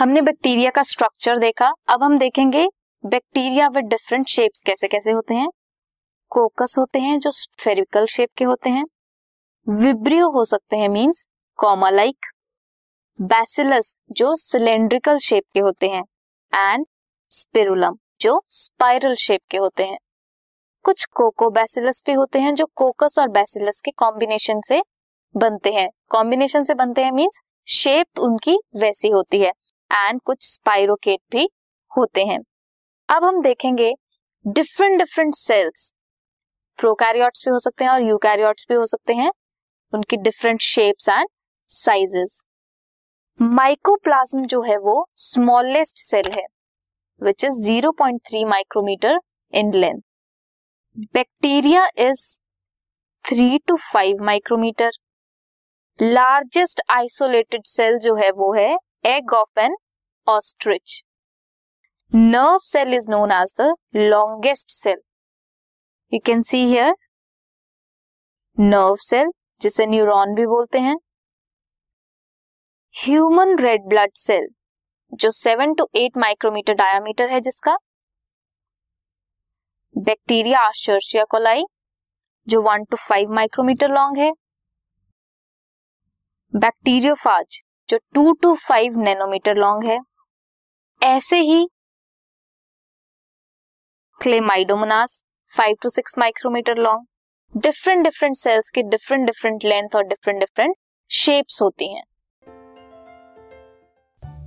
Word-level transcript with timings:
हमने 0.00 0.20
बैक्टीरिया 0.22 0.70
का 0.70 0.82
स्ट्रक्चर 0.82 1.38
देखा। 1.38 1.72
अब 1.88 2.02
हम 2.02 2.18
देखेंगे 2.18 2.68
बैक्टीरिया 3.06 3.68
विद 3.68 3.84
डिफरेंट 3.84 4.28
शेप्स 4.28 4.62
कैसे 4.62 4.88
कैसे 4.88 5.10
होते 5.10 5.34
हैं। 5.34 5.48
कोकस 6.28 6.74
होते 6.78 6.98
हैं 6.98 7.18
जो 7.18 7.30
स्फेरिकल 7.30 8.06
शेप 8.06 8.28
के 8.36 8.44
होते 8.44 8.70
हैं। 8.70 8.84
विब्रियो 9.68 10.30
हो 10.30 10.44
सकते 10.44 10.76
हैं 10.76 10.88
मींस 10.88 11.26
कॉमा 11.56 11.90
लाइक 11.90 12.26
बैसिलस 13.20 13.96
जो 14.12 14.36
सिलेंड्रिकल 14.36 15.18
शेप 15.18 15.42
के 15.54 15.60
होते 15.60 15.88
हैं। 15.88 16.02
एंड 16.54 16.86
स्पिरुलम 17.30 17.98
जो 18.20 18.42
स्पाइरल 18.48 19.14
शेप 19.14 19.40
के 19.50 19.56
होते 19.56 19.84
हैं। 19.84 19.98
कुछ 20.82 21.04
कोको 21.04 21.50
बैसिलस 21.50 22.02
भी 22.06 22.12
होते 22.12 22.38
हैं 22.38 22.54
जो 22.54 22.66
कोकस 22.66 23.16
और 23.18 23.28
बैसिलस 23.28 23.80
के 23.84 23.90
कॉम्बिनेशन 23.90 24.60
से 24.60 24.82
बनते 25.36 25.72
हैं। 25.72 25.88
कॉम्बिनेशन 26.08 26.64
से 26.64 26.74
बनते 26.74 27.04
हैं 27.04 27.12
मींस 27.12 27.40
शेप 27.68 28.18
उनकी 28.18 28.58
वैसी 28.76 29.08
होती 29.08 29.38
है। 29.38 29.52
एंड 29.92 30.20
कुछ 30.20 30.42
स्पाइरोकेट 30.44 31.20
भी 31.32 31.48
होते 31.92 32.24
हैं। 32.24 32.38
अब 33.08 33.24
हम 33.24 33.40
देखेंगे 33.42 33.92
डिफरेंट 34.44 34.98
डिफरेंट 34.98 35.34
सेल्स 35.34 35.92
प्रोकैरियोट्स 36.78 37.42
भी 37.44 37.50
हो 37.50 37.58
सकते 37.58 37.84
हैं 37.84 37.90
और 37.90 38.02
यूकैरियोट्स 38.02 38.66
भी 38.68 38.74
हो 38.74 38.86
सकते 38.86 39.14
हैं। 39.14 39.30
उनकी 39.92 40.16
different 40.16 40.60
shapes 40.60 41.08
and 41.08 41.28
sizes 41.68 42.42
mycoplasma 43.40 44.46
जो 44.46 44.60
है 44.62 44.76
वो 44.78 44.94
स्मॉलेस्ट 45.20 45.98
सेल 45.98 46.30
है 46.36 46.44
which 47.20 47.44
is 47.44 47.66
0.3 47.66 48.44
micrometre 48.48 49.18
in 49.52 49.72
length 49.74 50.00
bacteria 51.14 51.88
is 51.98 52.24
three 53.24 53.58
to 53.58 53.76
five 53.92 54.22
micrometre 54.24 54.90
largest 55.98 56.80
isolated 56.90 57.64
cell 57.66 57.98
जो 57.98 58.14
है 58.14 58.30
वो 58.32 58.52
है 58.54 58.76
egg 59.04 59.32
of 59.34 59.60
an 59.60 59.76
ostrich 60.26 61.02
nerve 62.12 62.58
cell 62.64 62.94
is 62.94 63.10
known 63.10 63.32
as 63.32 63.54
the 63.60 63.74
longest 63.96 64.70
cell 64.70 65.00
you 66.12 66.20
can 66.26 66.42
see 66.42 66.64
here 66.64 66.92
nerve 68.58 68.96
cell 69.00 69.30
जिसे 69.60 69.86
neuron 69.86 70.34
भी 70.34 70.46
बोलते 70.46 70.78
हैं. 70.78 70.96
Human 72.96 73.56
red 73.58 73.88
blood 73.88 74.10
cell 74.16 74.48
जो 75.12 75.30
seven 75.30 75.74
to 75.74 75.88
eight 75.96 76.16
micrometre 76.18 76.74
diameter 76.74 77.30
है 77.30 77.40
जिसका. 77.40 77.76
बैक्टीरिया 79.94 80.60
आशर्शिया 80.68 81.24
कोलाई 81.30 81.62
जो 82.48 82.62
one 82.62 82.84
to 82.84 82.96
five 82.98 83.32
micrometre 83.34 83.90
long 83.90 84.18
है. 84.18 84.30
Bacteriophage 86.52 87.62
जो 87.90 87.98
two 88.14 88.32
two 88.32 88.54
five 88.54 88.98
nanometre 88.98 89.54
long 89.54 89.84
है, 89.84 89.98
ऐसे 91.02 91.38
ही 91.38 91.66
Chlamydomonas 94.20 95.22
five 95.52 95.76
to 95.82 95.88
six 95.88 96.18
micrometre 96.18 96.76
long 96.76 97.60
different 97.62 98.04
different 98.04 98.36
cells 98.36 98.70
के 98.70 98.82
different 98.82 99.26
different 99.26 99.64
length 99.64 99.96
और 99.96 100.04
different 100.04 100.38
different 100.40 100.76
shapes 101.10 101.60
होती 101.62 101.92
हैं। 101.94 102.04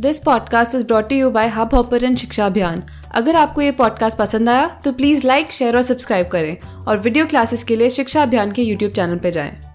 This 0.00 0.18
podcast 0.18 0.74
is 0.74 0.86
brought 0.86 1.12
you 1.12 1.30
by 1.30 1.48
Hubhopper 1.74 2.14
शिक्षा 2.16 2.46
अभियान 2.46 2.82
अगर 3.14 3.36
आपको 3.36 3.60
ये 3.60 3.70
पॉडकास्ट 3.72 4.18
पसंद 4.18 4.48
आया 4.48 4.68
तो 4.84 4.92
प्लीज़ 4.92 5.26
लाइक 5.26 5.52
शेयर 5.52 5.76
और 5.76 5.82
सब्सक्राइब 5.82 6.28
करें। 6.28 6.84
और 6.86 6.98
वीडियो 6.98 7.26
क्लासेस 7.26 7.64
के 7.64 7.76
लिए 7.76 7.90
शिक्षा 7.90 8.22
अभियान 8.22 8.52
के 8.52 8.62
यूट्यूब 8.62 8.92
चैनल 8.92 9.18
पर 9.18 9.30
जाएँ। 9.30 9.69